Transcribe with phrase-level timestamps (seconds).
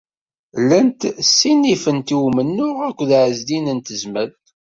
[0.61, 4.43] Llant ssinifent i umennuɣ akked Ɛezdin n Tezmalt.